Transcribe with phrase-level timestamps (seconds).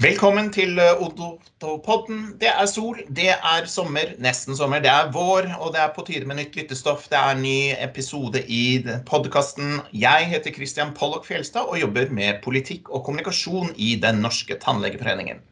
[0.00, 1.50] Velkommen til Odotopodden.
[1.60, 2.20] Odontopodden.
[2.40, 6.04] Det er sol, det er sommer, nesten sommer, det er vår, og det er på
[6.06, 7.04] tide med nytt lyttestoff.
[7.12, 9.82] Det er en ny episode i podkasten.
[9.92, 15.44] Jeg heter Christian Pollock Fjelstad og jobber med politikk og kommunikasjon i Den norske tannlegeforeningen.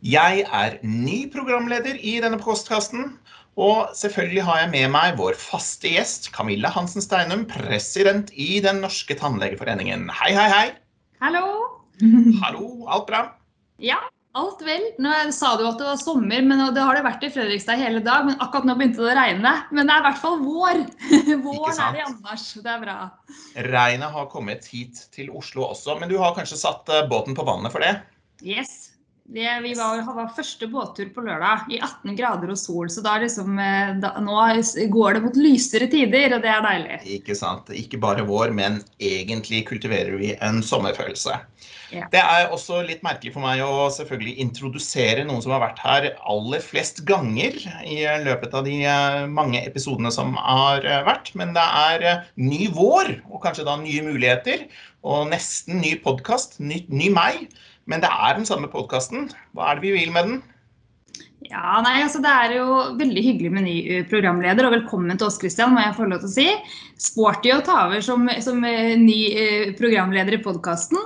[0.00, 3.18] Jeg er ny programleder i denne postkasten,
[3.60, 8.80] og selvfølgelig har jeg med meg vår faste gjest, Camilla Hansen Steinum, president i Den
[8.80, 10.08] norske tannlegeforeningen.
[10.08, 10.68] Hei, hei, hei.
[11.20, 11.48] Hallo.
[12.40, 13.26] Hallo, alt bra?
[13.84, 13.98] Ja,
[14.34, 14.86] alt vel.
[15.02, 18.00] Nå sa du at det var sommer, men det har det vært i Fredrikstad hele
[18.04, 18.24] dag.
[18.28, 19.52] Men akkurat nå begynte det å regne.
[19.76, 20.80] Men det er i hvert fall vår.
[21.44, 22.46] Våren er det annars.
[22.64, 22.96] Det er bra.
[23.68, 27.46] Regnet har kommet hit til Oslo også, men du har kanskje satt eh, båten på
[27.46, 27.94] vannet for det?
[28.44, 28.83] Yes.
[29.24, 33.14] Det, vi var, var, første båttur på lørdag i 18 grader og sol, så da
[33.22, 34.36] liksom, eh, da, nå
[34.92, 36.98] går det mot lysere tider, og det er deilig.
[37.16, 37.72] Ikke sant.
[37.72, 41.40] Ikke bare vår, men egentlig kultiverer vi en sommerfølelse.
[41.94, 42.04] Ja.
[42.12, 46.10] Det er også litt merkelig for meg å selvfølgelig introdusere noen som har vært her
[46.28, 47.56] aller flest ganger
[47.88, 51.32] i løpet av de eh, mange episodene som har eh, vært.
[51.38, 54.68] Men det er ny vår, og kanskje da nye muligheter.
[55.04, 56.60] Og nesten ny podkast.
[56.60, 57.46] Ny, ny meg.
[57.86, 59.30] Men det er den samme podkasten.
[59.52, 60.42] Hva er det vi vil med den?
[61.44, 65.28] Ja, nei, altså Det er jo veldig hyggelig med ny eh, programleder, og velkommen til
[65.28, 66.46] oss, Kristian, må jeg få lov til å si.
[67.04, 71.00] Sporty å ta over som, som eh, ny eh, programleder i podkasten.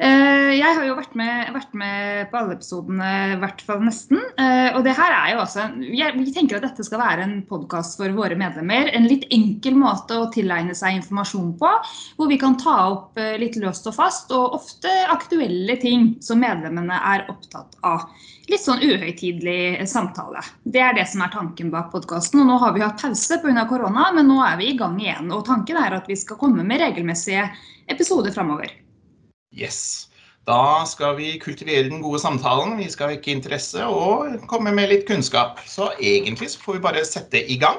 [0.00, 4.16] Jeg har jo vært med, vært med, på alle episodene, i hvert fall nesten.
[4.16, 8.16] Og det her er jo også, Vi tenker at dette skal være en podkast for
[8.16, 8.88] våre medlemmer.
[8.96, 11.74] En litt enkel måte å tilegne seg informasjon på,
[12.16, 16.96] hvor vi kan ta opp litt løst og fast, og ofte aktuelle ting som medlemmene
[17.12, 18.08] er opptatt av
[18.50, 20.42] litt sånn uhøytidelig samtale.
[20.64, 22.42] Det er det som er tanken bak podkasten.
[22.46, 23.66] Nå har vi hatt pause pga.
[23.70, 25.30] korona, men nå er vi i gang igjen.
[25.32, 27.48] Og tanken er at vi skal komme med regelmessige
[27.90, 28.72] episoder framover.
[29.54, 30.08] Yes.
[30.48, 32.78] Da skal vi kultivere den gode samtalen.
[32.78, 35.60] Vi skal vekke interesse og komme med litt kunnskap.
[35.66, 37.78] Så egentlig så får vi bare sette i gang.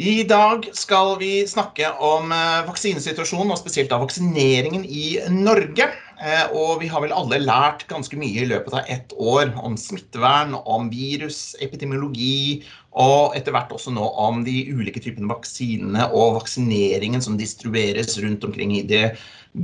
[0.00, 5.90] I dag skal vi snakke om eh, vaksinesituasjonen, og spesielt av vaksineringen i Norge.
[6.16, 9.76] Eh, og vi har vel alle lært ganske mye i løpet av ett år om
[9.76, 12.62] smittevern, om virus, epidemiologi,
[12.96, 18.48] og etter hvert også nå om de ulike typene vaksinene og vaksineringen som distribueres rundt
[18.48, 19.18] omkring i det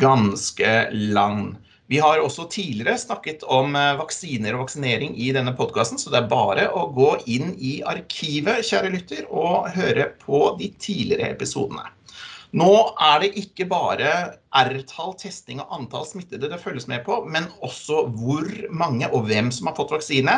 [0.04, 0.74] ganske
[1.16, 1.56] land.
[1.86, 6.18] Vi har også tidligere snakket om eh, vaksiner og vaksinering i denne podkasten, så det
[6.24, 11.86] er bare å gå inn i arkivet, kjære lytter, og høre på de tidligere episodene.
[12.56, 14.10] Nå er det ikke bare
[14.56, 19.50] R-tall, testing og antall smittede det følges med på, men også hvor mange og hvem
[19.52, 20.36] som har fått vaksine,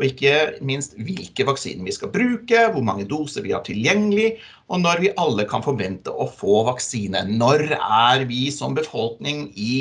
[0.00, 4.34] og ikke minst hvilke vaksiner vi skal bruke, hvor mange doser vi har tilgjengelig,
[4.72, 7.22] og når vi alle kan forvente å få vaksine.
[7.30, 9.74] Når er vi som befolkning i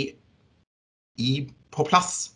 [1.19, 1.33] i,
[1.75, 2.31] på plass.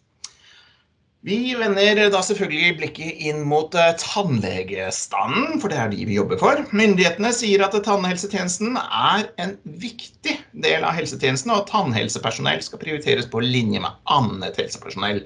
[1.23, 6.41] Vi vender da selvfølgelig blikket inn mot uh, tannlegestanden, for det er de vi jobber
[6.41, 6.59] for.
[6.75, 10.35] Myndighetene sier at tannhelsetjenesten er en viktig
[10.65, 15.23] del av helsetjenesten, og at tannhelsepersonell skal prioriteres på linje med annet helsepersonell.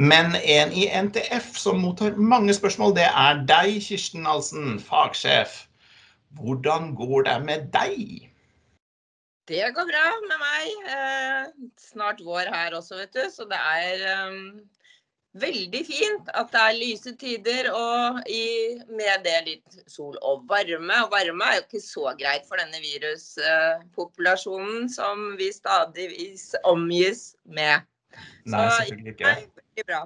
[0.00, 5.66] Men en i NTF som mottar mange spørsmål, det er deg, Kirsten Alsen, fagsjef.
[6.40, 8.30] Hvordan går det med deg?
[9.48, 10.66] Det går bra med meg.
[10.94, 11.42] Eh,
[11.80, 13.24] snart vår her også, vet du.
[13.32, 13.94] Så det er
[14.24, 14.38] um,
[15.40, 21.04] veldig fint at det er lyse tider og i, med det litt sol og varme.
[21.04, 27.36] Og varme er jo ikke så greit for denne viruspopulasjonen eh, som vi stadigvis omgis
[27.44, 27.80] med.
[28.48, 29.28] Nei, selvfølgelig ikke.
[29.28, 30.02] Nei, veldig bra.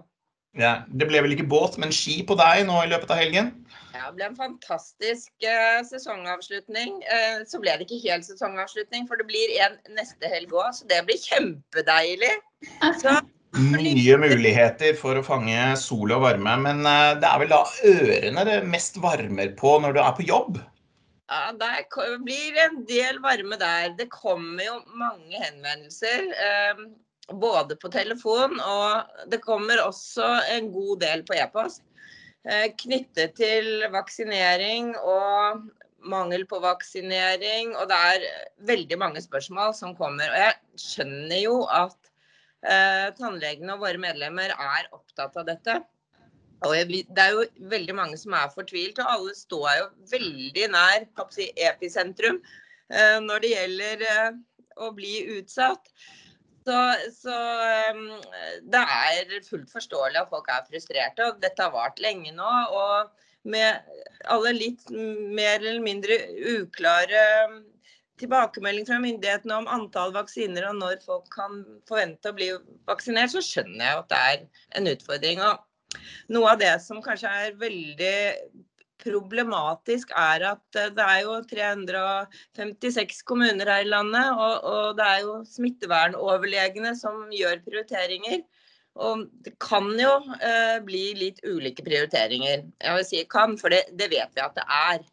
[0.57, 3.51] Ja, det ble vel ikke båt, men ski på deg nå i løpet av helgen?
[3.93, 7.03] Ja, det ble en fantastisk uh, sesongavslutning.
[7.05, 10.71] Uh, så ble det ikke helt sesongavslutning, for det blir en neste helg òg.
[10.77, 12.33] Så det blir kjempedeilig.
[13.03, 13.19] Så,
[13.59, 17.63] Mye muligheter for å fange sol og varme, men uh, det er vel da
[17.93, 20.59] ørene det mest varmer på når du er på jobb?
[21.29, 23.93] Ja, det blir en del varme der.
[23.99, 26.31] Det kommer jo mange henvendelser.
[27.29, 31.83] Både på telefon og det kommer også en god del på e-post.
[32.49, 35.67] Eh, knyttet til vaksinering og
[36.09, 37.75] mangel på vaksinering.
[37.77, 38.27] Og det er
[38.71, 40.31] veldig mange spørsmål som kommer.
[40.31, 42.13] Og jeg skjønner jo at
[42.65, 45.79] eh, tannlegene og våre medlemmer er opptatt av dette.
[46.67, 50.65] Og jeg, det er jo veldig mange som er fortvilt, og alle står jo veldig
[50.73, 52.41] nær si, episentrum
[52.91, 54.41] eh, når det gjelder eh,
[54.83, 55.93] å bli utsatt.
[56.69, 56.81] Så,
[57.17, 57.37] så
[57.95, 58.03] um,
[58.69, 61.31] det er fullt forståelig at folk er frustrerte.
[61.31, 62.53] og Dette har vart lenge nå.
[62.77, 63.81] og med
[64.29, 66.17] alle litt mer eller mindre
[66.59, 67.23] uklare
[68.19, 72.51] tilbakemelding fra myndighetene om antall vaksiner og når folk kan forvente å bli
[72.89, 75.43] vaksinert, så skjønner jeg at det er en utfordring.
[75.45, 76.03] Og
[76.35, 78.17] noe av det som kanskje er veldig
[79.03, 85.09] problematisk, er at eh, det er jo 356 kommuner her i landet, og, og det
[85.09, 88.43] er jo smittevernoverlegene som gjør prioriteringer.
[88.99, 90.11] Og det kan jo
[90.43, 92.67] eh, bli litt ulike prioriteringer.
[92.83, 95.07] Jeg vil si kan, for det, det vet vi at det er.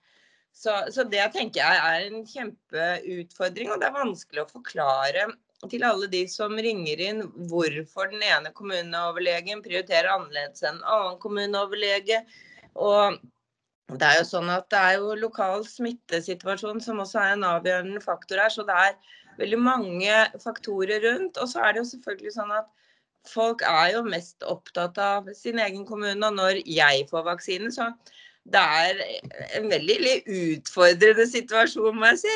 [0.56, 5.28] Så, så, det tenker jeg er en kjempeutfordring, og det er vanskelig å forklare
[5.70, 11.20] til alle de som ringer inn hvorfor den ene kommuneoverlegen prioriterer annerledes enn en annen
[11.24, 12.22] kommuneoverlege.
[12.76, 13.20] Og
[13.94, 18.02] det er jo sånn at det er jo lokal smittesituasjon som også er en avgjørende
[18.02, 18.50] faktor her.
[18.54, 18.96] Så det er
[19.38, 21.38] veldig mange faktorer rundt.
[21.38, 22.72] Og så er det jo selvfølgelig sånn at
[23.30, 26.18] folk er jo mest opptatt av sin egen kommune.
[26.18, 27.92] Og når jeg får vaksine, så
[28.50, 29.02] det er
[29.60, 32.36] en veldig utfordrende situasjon, må jeg si.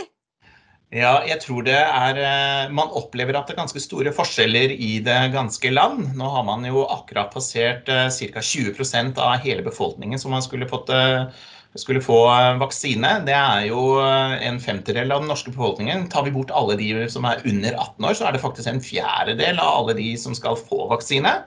[0.89, 4.95] Ja, jeg tror det er eh, Man opplever at det er ganske store forskjeller i
[5.05, 6.15] det ganske land.
[6.17, 8.41] Nå har man jo akkurat passert ca.
[8.41, 11.29] 20% av hele befolkningen som man skulle, fått, eh,
[11.77, 13.13] skulle få eh, vaksine.
[13.29, 16.07] Det er jo en femtedel av den norske befolkningen.
[16.09, 18.81] Tar vi bort alle de som er under 18 år, så er det faktisk en
[18.81, 21.37] fjerdedel av alle de som skal få vaksine.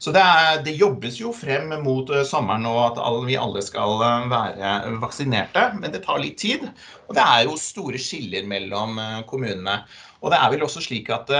[0.00, 3.60] Så det, er, det, jobbes jo frem mot eh, sommeren og at alle, vi alle
[3.60, 5.66] skal eh, være vaksinerte.
[5.76, 6.62] Men det tar litt tid.
[7.10, 9.82] Og det er jo store skiller mellom eh, kommunene.
[10.24, 11.30] Og det er vel også slik at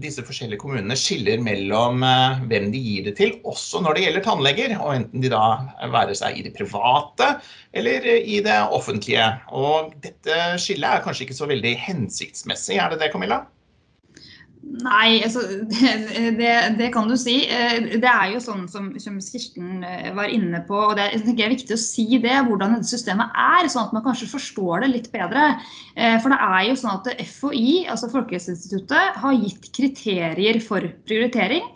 [0.00, 2.00] disse forskjellige kommunene skiller mellom
[2.48, 4.72] hvem de gir det til, også når det gjelder tannleger.
[4.78, 5.42] Og enten de da
[5.92, 7.34] være seg i det private
[7.76, 9.28] eller i det offentlige.
[9.52, 13.42] Og dette skillet er kanskje ikke så veldig hensiktsmessig, er det det, Camilla?
[14.70, 15.92] Nei, altså, det,
[16.38, 17.40] det, det, kan du si.
[17.50, 21.54] Eh, det er jo sånn som, som Kirsten eh, var inne på, og det er
[21.54, 25.10] viktig å si det, hvordan dette systemet er, sånn at man kanskje forstår det litt
[25.14, 25.56] bedre.
[25.96, 31.66] Eh, for det er jo sånn at FHI, altså Folkehelseinstituttet, har gitt kriterier for prioritering.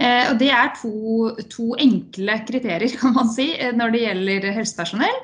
[0.00, 0.92] Og Det er to,
[1.52, 5.18] to enkle kriterier kan man si, når det gjelder helsepersonell.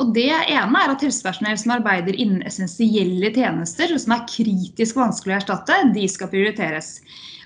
[0.00, 5.34] Og Det ene er at helsepersonell som arbeider innen essensielle tjenester, som er kritisk vanskelig
[5.34, 6.96] å erstatte, de skal prioriteres.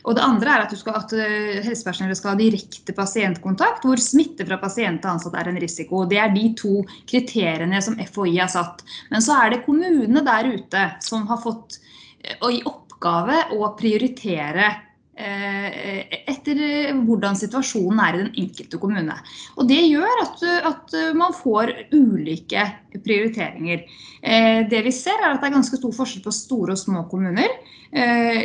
[0.07, 4.47] Og det andre er at, skal, at eh, helsepersonellet skal ha direkte pasientkontakt, hvor smitte
[4.47, 6.05] fra pasient til ansatt er en risiko.
[6.07, 8.87] Det er de to kriteriene som FHI har satt.
[9.11, 11.81] Men så er det kommunene der ute som har fått
[12.23, 14.86] eh, i oppgave å prioritere Eh,
[15.17, 16.59] etter
[17.07, 19.15] hvordan situasjonen er i den enkelte kommune.
[19.57, 22.67] Og Det gjør at, at, man får ulike
[23.05, 23.87] prioriteringer.
[24.23, 27.07] Eh, det vi ser er at det er ganske stor forskjell på store og små
[27.11, 27.57] kommuner.
[27.97, 28.41] Eh,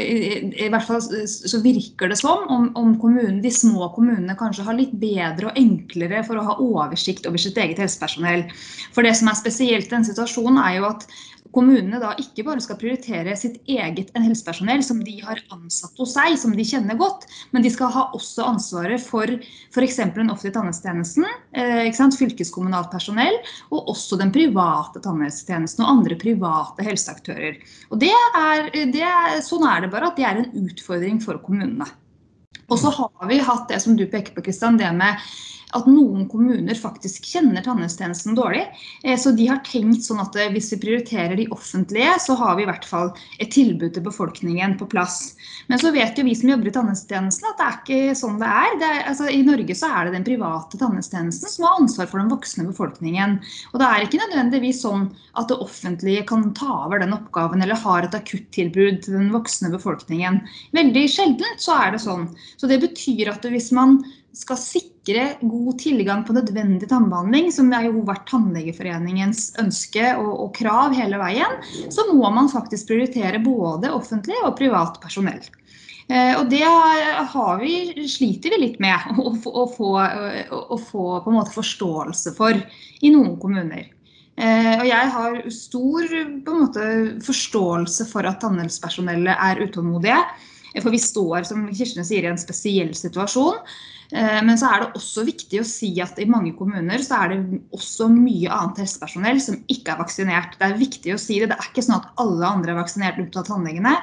[0.66, 4.78] I hvert fall så virker det som om, om kommunen, de små kommunene kanskje har
[4.78, 8.46] litt bedre og enklere for å ha oversikt over sitt eget helsepersonell.
[8.96, 11.08] For det som er spesielt i denne situasjonen er jo at
[11.56, 16.38] kommunene da ikke bare skal prioritere sitt eget helsepersonell som de har ansatt hos seg,
[16.40, 20.00] som de kjenner godt, men de skal ha også ansvaret for f.eks.
[20.16, 21.90] den offentlige tannhelsetjenesten, eh,
[22.22, 23.40] fylkeskommunalt personell,
[23.72, 27.60] og også den private tannhelsetjenesten og andre private helseaktører.
[27.92, 29.08] Og det er, det
[29.48, 31.88] sånn er det bare at det er en utfordring for kommunene.
[32.72, 35.20] Og så har vi hatt det som du peker på, Kristian, det med
[35.78, 38.64] at noen kommuner faktisk kjenner tannhelsetjenesten dårlig.
[39.04, 42.58] Eh, så de har tenkt sånn at eh, hvis vi prioriterer de offentlige, så har
[42.58, 45.36] vi i hvert fall et tilbud til befolkningen på plass.
[45.72, 48.52] Men så vet jo vi som jobber i tannhelsetjenesten at det er ikke sånn det
[48.52, 48.78] er.
[48.82, 52.22] Det er altså, I Norge så er det den private tannhelsetjenesten som har ansvar for
[52.22, 53.38] den voksne befolkningen.
[53.72, 55.08] Og det er ikke nødvendigvis sånn
[55.40, 59.72] at det offentlige kan ta over den oppgaven eller har et akuttilbud til den voksne
[59.74, 60.42] befolkningen.
[60.76, 62.28] Veldig sjeldent så er det sånn.
[62.62, 63.96] Så det betyr at hvis man
[64.38, 70.52] skal sikre god tilgang på nødvendig tannbehandling, som har jo vært Tannlegeforeningens ønske og, og,
[70.60, 71.56] krav hele veien,
[71.90, 75.42] så må man faktisk prioritere både offentlig og privat personell.
[76.06, 81.34] Eh, og det har vi, sliter vi litt med å, å, få, å få på
[81.34, 82.62] en måte forståelse for
[83.02, 83.90] i noen kommuner.
[84.38, 86.16] Eh, og jeg har stor
[86.46, 86.88] måte,
[87.26, 90.22] forståelse for at tannhelsepersonellet er utålmodige.
[90.80, 93.60] For vi står som Kirsten sier, i en spesiell situasjon.
[94.12, 97.32] Eh, men så er det også viktig å si at i mange kommuner så er
[97.32, 100.58] det også mye annet helsepersonell som ikke er vaksinert.
[100.60, 101.52] Det er viktig å si det.
[101.52, 103.96] Det er ikke sånn at alle andre er vaksinert unntatt tannlegene.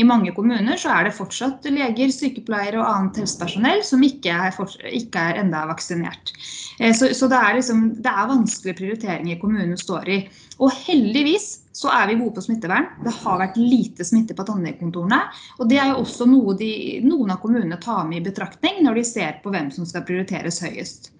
[0.00, 4.56] I mange kommuner så er det fortsatt leger, sykepleiere og annet helsepersonell som ikke er,
[4.90, 6.34] ikke er enda vaksinert.
[6.80, 10.22] Eh, så, så det, er liksom, det er vanskelige prioriteringer kommunen står i.
[10.58, 11.52] Og heldigvis
[11.82, 12.88] så er vi gode på smittevern.
[13.02, 15.20] Det har vært lite smitte på tannlegekontorene.
[15.58, 16.72] Og det er jo også noe de,
[17.04, 20.62] noen av kommunene tar med i betraktning når de ser på hvem som skal prioriteres
[20.64, 21.12] høyest.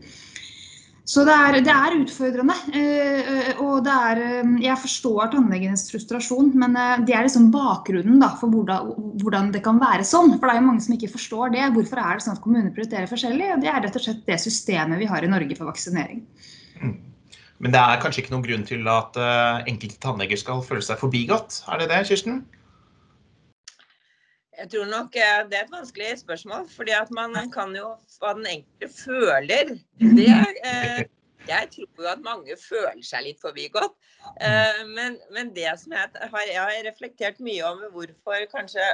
[1.12, 2.54] Så det er, det er utfordrende.
[2.78, 8.22] Eh, og det er, eh, jeg forstår tannlegenes frustrasjon, men eh, det er liksom bakgrunnen
[8.22, 10.36] da, for hvordan, det kan være sånn.
[10.38, 11.66] For det er jo mange som ikke forstår det.
[11.74, 13.50] Hvorfor er det sånn at kommuner prioriterer forskjellig?
[13.56, 16.22] Og det er rett og slett det systemet vi har i Norge for vaksinering.
[17.62, 19.18] Men det er kanskje ikke noen grunn til at
[19.70, 21.60] enkelte tannleger skal føle seg forbigått?
[21.70, 22.42] Er det det, Kirsten?
[24.62, 26.68] Jeg tror nok det er et vanskelig spørsmål.
[26.76, 29.72] fordi at man kan jo hva den enkelte føler.
[29.98, 30.28] Det,
[30.70, 31.00] eh,
[31.48, 33.96] jeg tror jo at mange føler seg litt forbigått.
[34.38, 38.86] Eh, men, men det som jeg har, jeg har reflektert mye over hvorfor kanskje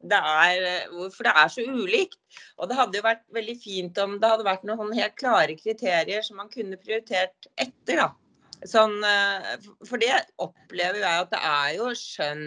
[0.00, 2.18] det er, hvorfor det er så ulikt.
[2.56, 6.24] Og det hadde jo vært veldig fint om det hadde vært noen helt klare kriterier
[6.24, 8.00] som man kunne prioritert etter.
[8.00, 8.10] da.
[8.68, 9.54] Sånn, eh,
[9.88, 12.42] for det opplever jeg at det er jo skjønn.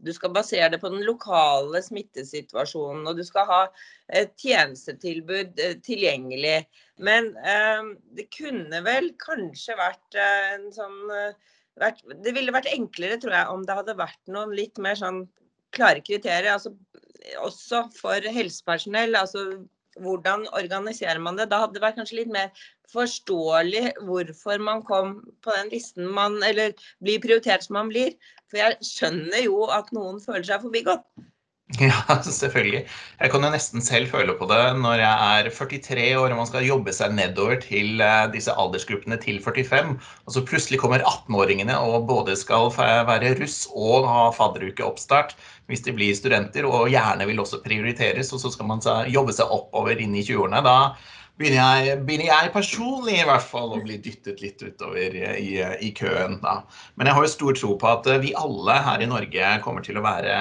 [0.00, 3.60] Du skal basere det på den lokale smittesituasjonen, og du skal ha
[4.08, 6.62] et tjenestetilbud eh, tilgjengelig.
[7.04, 10.96] Men eh, det kunne vel kanskje vært eh, en sånn
[11.78, 15.26] vært, Det ville vært enklere, tror jeg, om det hadde vært noen litt mer sånn
[15.76, 16.52] klare kriterier.
[16.54, 16.74] Altså,
[17.44, 19.16] også for helsepersonell.
[19.16, 19.64] altså
[20.02, 21.48] hvordan organiserer man det?
[21.50, 22.50] Da hadde det vært kanskje litt mer
[22.92, 28.14] forståelig hvorfor man kom på den listen man Eller blir prioritert som man blir.
[28.48, 31.04] For jeg skjønner jo at noen føler seg forbigått.
[31.84, 32.86] Ja, selvfølgelig.
[33.20, 36.48] Jeg kan jo nesten selv føle på det når jeg er 43 år og man
[36.48, 39.92] skal jobbe seg nedover til eh, disse aldersgruppene til 45,
[40.24, 45.36] og så plutselig kommer 18-åringene og både skal være russ og ha fadderukeoppstart
[45.68, 48.80] hvis de blir studenter, og gjerne vil også prioriteres, og så skal man
[49.12, 50.64] jobbe seg oppover inn i 20-årene.
[50.64, 50.78] Da
[51.38, 55.90] begynner jeg, begynner jeg, personlig i hvert fall å bli dyttet litt utover i, i
[55.96, 56.38] køen.
[56.42, 56.60] Da.
[56.98, 60.00] Men jeg har jo stor tro på at vi alle her i Norge kommer til
[60.00, 60.34] å være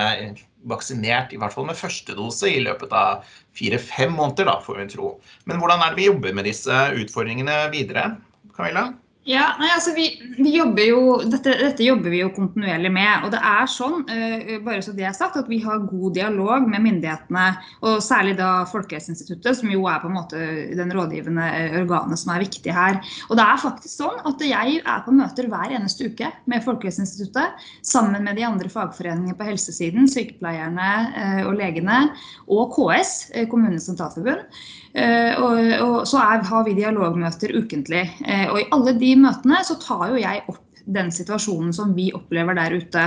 [0.68, 3.26] vaksinert, i hvert fall med første dose, i løpet av
[3.56, 5.12] fire-fem måneder, da, får vi tro.
[5.48, 8.10] Men hvordan er det vi jobber med disse utfordringene videre?
[8.58, 8.90] Camilla?
[9.28, 10.06] Ja, nei, altså vi,
[10.38, 13.26] vi jobber jo, dette, dette, jobber vi jo kontinuerlig med.
[13.28, 16.70] Og det er sånn, uh, bare så det er sagt, at vi har god dialog
[16.72, 17.48] med myndighetene.
[17.84, 20.46] Og særlig da Folkehelseinstituttet, som jo er på en måte
[20.80, 21.50] den rådgivende
[21.82, 23.02] organet som er viktig her.
[23.28, 27.68] Og det er faktisk sånn at jeg er på møter hver eneste uke med Folkehelseinstituttet.
[27.84, 32.06] Sammen med de andre fagforeningene på helsesiden, sykepleierne uh, og legene.
[32.48, 33.18] Og KS,
[33.52, 34.48] Kommunenes sentralforbund.
[34.98, 38.06] Eh, og, og så er, har vi dialogmøter ukentlig.
[38.26, 42.10] Eh, og i alle de møtene så tar jo jeg opp den situasjonen som vi
[42.16, 43.04] opplever der ute.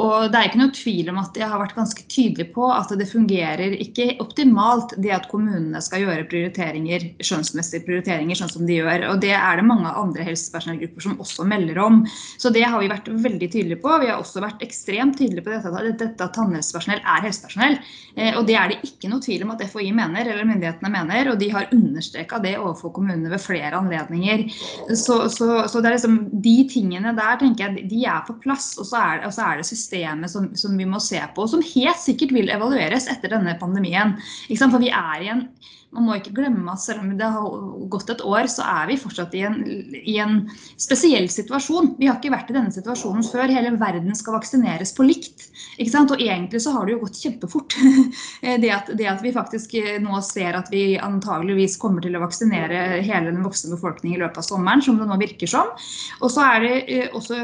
[0.00, 2.92] Og Det er ikke noe tvil om at jeg har vært ganske tydelig på at
[2.98, 8.80] det fungerer ikke optimalt det at kommunene skal gjøre prioriteringer, skjønnsmessige prioriteringer sånn som de
[8.80, 9.06] gjør.
[9.12, 12.02] Og Det er det mange andre helsepersonellgrupper som også melder om.
[12.40, 13.96] Så det har vi vært veldig tydelige på.
[14.02, 17.78] Vi har også vært ekstremt tydelige på dette, at dette tannhelsepersonell er helsepersonell.
[18.16, 21.32] Eh, og det er det ikke noe tvil om at FHI mener, eller myndighetene mener.
[21.32, 24.46] Og de har understreka det overfor kommunene ved flere anledninger.
[24.94, 28.72] Så, så, så det er liksom de tingene der tenker jeg de er på plass.
[28.80, 31.52] Og så er, og så er det systemet som, som, vi må se på, og
[31.52, 34.16] som helt sikkert vil evalueres etter denne pandemien.
[34.50, 35.46] For vi er i en
[35.90, 38.98] man må ikke glemme at selv om det har gått et år, så er vi
[39.00, 40.44] fortsatt i en, i en,
[40.80, 41.96] spesiell situasjon.
[41.98, 43.50] Vi har ikke vært i denne situasjonen før.
[43.50, 45.48] Hele verden skal vaksineres på likt.
[45.80, 47.74] Og egentlig så har det jo gått kjempefort.
[48.62, 52.22] det, at, det at vi faktisk eh, nå ser at vi antageligvis kommer til å
[52.22, 55.74] vaksinere hele den voksne befolkningen i løpet av sommeren, som det nå virker som.
[56.20, 57.40] Og så er det eh, også,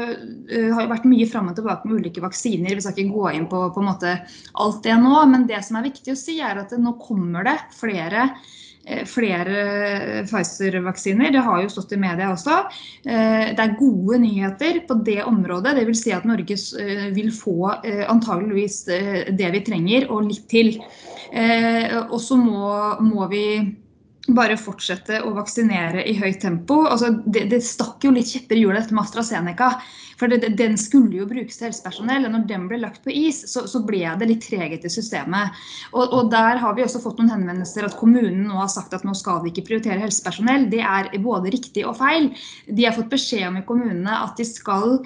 [0.47, 2.79] eh, har jo vært mye fram og tilbake med ulike vaksiner.
[2.79, 6.15] Vi skal ikke gå inn på, på alt det nå, men det som er viktig
[6.15, 8.36] å si, er at nå kommer det flere Eh,
[9.03, 11.33] flere Pfizer-vaksiner.
[11.35, 12.59] Det har jo stått i media også.
[13.03, 15.75] Eh, det er gode nyheter på det området.
[15.75, 17.73] Det vil Si at Norge eh, vil få
[18.07, 18.77] antageligvis
[19.35, 20.77] det vi trenger, og litt til.
[22.07, 22.71] Og så må,
[23.03, 23.43] må vi
[24.35, 26.81] bare fortsette å vaksinere i høyt tempo.
[26.87, 29.69] Altså, det, det stakk jo litt kjepper i hjulet dette med AstraZeneca.
[30.17, 32.25] For det, den skulle jo brukes til helsepersonell.
[32.25, 35.55] og Når den ble lagt på is, så, så ble det litt treghet i systemet.
[35.93, 39.05] Og, og, Der har vi også fått noen henvendelser at kommunen nå har sagt at
[39.07, 40.67] nå skal de ikke prioritere helsepersonell.
[40.73, 42.31] Det er både riktig og feil.
[42.67, 44.99] De har fått beskjed om i kommunene at de skal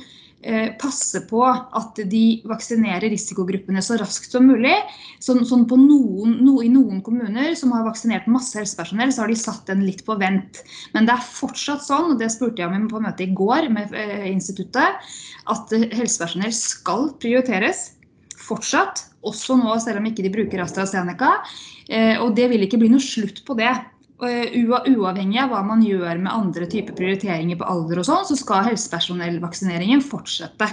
[0.81, 4.73] passe på at de vaksinerer risikogruppene så raskt som mulig.
[5.21, 9.37] Sånn, sånn noen, no, I noen kommuner som har vaksinert masse helsepersonell, så har de
[9.37, 10.63] satt den litt på vent.
[10.95, 13.93] Men det er fortsatt sånn, og det spurte jeg om på møtet i går med
[13.93, 15.13] eh, instituttet,
[15.51, 17.91] at helsepersonell skal prioriteres.
[18.41, 19.05] Fortsatt.
[19.21, 21.35] Også nå, selv om ikke de bruker AstraZeneca.
[21.91, 23.73] Eh, og det vil ikke bli noe slutt på det.
[24.21, 28.37] Eh, uavhengig av hva man gjør med andre typer prioriteringer på alder og sånn, så
[28.37, 30.67] skal helsepersonellvaksineringen fortsette.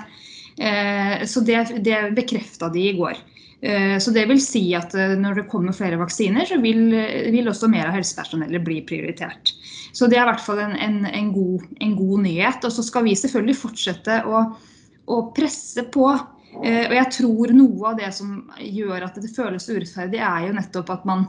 [0.61, 3.25] Eh, så det, det bekrefta de i går.
[3.59, 6.93] Så det vil si at når det kommer flere vaksiner, så vil,
[7.35, 9.51] vil også mer av helsepersonellet bli prioritert.
[9.91, 12.69] Så det er i hvert fall en, en, en, god, en god, nyhet.
[12.69, 14.45] Og så skal vi selvfølgelig fortsette å,
[15.11, 16.07] å presse på.
[16.55, 20.95] Og jeg tror noe av det som gjør at det føles urettferdig, er jo nettopp
[20.95, 21.27] at man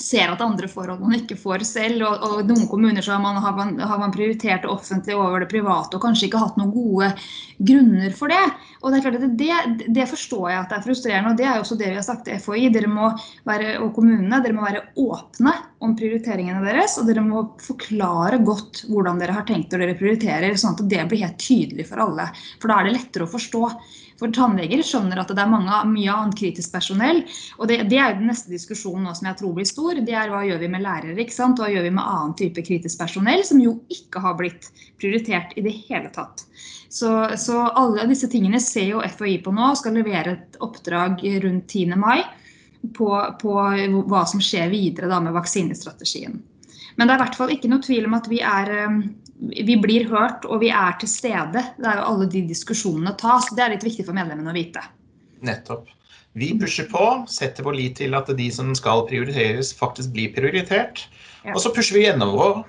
[0.00, 2.04] ser at andre forhold man ikke får selv.
[2.06, 5.50] Og, og noen kommuner har man, har, man, har man, prioritert det offentlige over det
[5.52, 7.10] private og kanskje ikke hatt noen gode
[7.58, 8.42] grunner for det.
[8.80, 11.48] Og Det er klart at det, det forstår jeg at det er frustrerende, og det
[11.48, 12.70] er jo også det vi har sagt til FHI.
[12.74, 13.12] Dere må
[13.48, 18.84] være, og kommunene dere må være åpne om prioriteringene deres, og dere må forklare godt
[18.88, 22.28] hvordan dere har tenkt når dere prioriterer, sånn at det blir helt tydelig for alle.
[22.62, 23.62] For da er det lettere å forstå.
[24.22, 27.24] For tannleger skjønner at det er mange, mye annet kritisk personell.
[27.58, 29.98] Og det, det er jo den neste diskusjonen nå som jeg tror blir stor.
[30.06, 31.16] Det er hva gjør vi med lærere?
[31.18, 31.58] ikke sant?
[31.58, 34.70] Hva gjør vi med annen type kritisk personell, som jo ikke har blitt
[35.02, 36.46] prioritert i det hele tatt.
[36.92, 37.10] Så,
[37.40, 41.74] så alle disse tingene ser jo FHI på nå, og skal levere et oppdrag rundt
[41.74, 41.98] 10.
[41.98, 42.20] mai.
[42.96, 43.08] På,
[43.38, 43.52] på,
[44.10, 46.40] hva som skjer videre da med vaksinestrategien.
[46.98, 48.72] Men det er i hvert fall ikke noe tvil om at vi er
[49.42, 51.62] vi blir hørt og vi er til stede.
[51.78, 53.48] Det er jo alle de diskusjonene tas.
[53.54, 54.82] Det er litt viktig for medlemmene å vite.
[55.42, 55.90] Nettopp.
[56.38, 61.04] Vi pusher på, setter vår lit til at de som skal prioriteres, faktisk blir prioritert.
[61.42, 61.52] Ja.
[61.52, 62.62] Og så pusher vi gjennom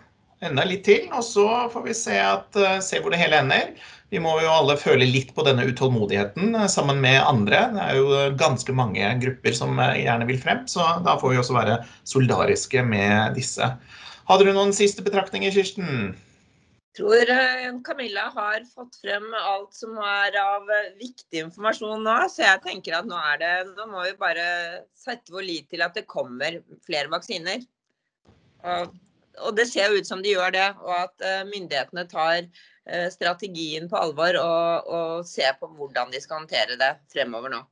[0.49, 3.73] enda litt til, og så får vi se, at, eh, se, hvor det hele ender.
[4.13, 7.63] Vi må jo alle føle litt på denne utålmodigheten eh, sammen med andre.
[7.73, 11.41] Det er jo ganske mange grupper som eh, gjerne vil frem, så da får vi
[11.41, 13.71] også være solidariske med disse.
[14.29, 16.13] Hadde du noen siste betraktninger, Kirsten?
[16.93, 22.17] Jeg tror eh, Camilla har fått frem alt som er av eh, viktig informasjon nå.
[22.29, 24.45] Så jeg tenker at nå, det, nå må vi bare
[24.93, 27.65] sette vår lit til at det kommer flere vaksiner.
[28.69, 28.93] Og,
[29.41, 30.69] og det ser jo ut som de gjør det.
[30.83, 36.21] Og at uh, myndighetene tar uh, strategien på alvor og, og ser på hvordan de
[36.23, 37.63] skal håndtere det fremover nå.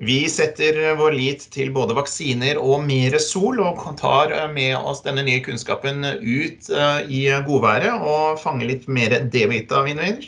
[0.00, 5.24] Vi setter vår lit til både vaksiner og mer sol, og tar med oss denne
[5.26, 10.24] nye kunnskapen ut eh, i godværet og fanger litt mer D-vitaminer.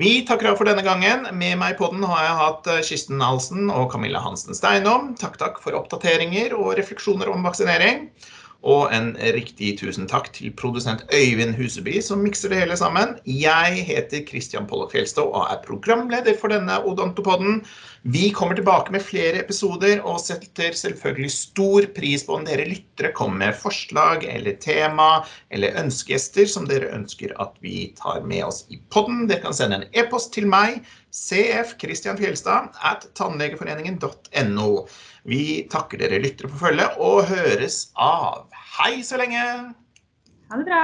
[0.00, 1.28] Vi takker av for denne gangen.
[1.36, 5.12] Med meg på den har jeg hatt eh, Kirsten Alsen og Camilla Hansen Steinom.
[5.20, 8.08] Takk, takk for oppdateringer og refleksjoner om vaksinering.
[8.64, 13.16] Og en riktig tusen takk til produsent Øyvind Huseby, som mikser det hele sammen.
[13.26, 17.60] Jeg heter Christian Pollock Fjelstad og er programleder for denne Odontopodden.
[18.02, 23.12] Vi kommer tilbake med flere episoder og setter selvfølgelig stor pris på om dere lyttere
[23.14, 25.08] kommer med forslag eller tema
[25.50, 29.26] eller ønskegjester som dere ønsker at vi tar med oss i podden.
[29.30, 30.80] Dere kan sende en e-post til meg,
[31.12, 34.70] cfchristianfjelstad at tannlegeforeningen.no.
[35.26, 38.46] Vi takker dere lyttere for følget og høres av.
[38.76, 39.42] Hei så lenge!
[40.46, 40.82] Ha det bra.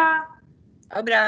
[0.90, 1.20] Ha det bra.